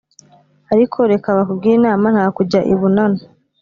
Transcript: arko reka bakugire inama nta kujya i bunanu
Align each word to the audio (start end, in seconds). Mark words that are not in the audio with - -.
arko 0.73 0.99
reka 1.11 1.37
bakugire 1.37 1.73
inama 1.79 2.05
nta 2.15 2.25
kujya 2.35 2.59
i 2.73 2.75
bunanu 2.79 3.19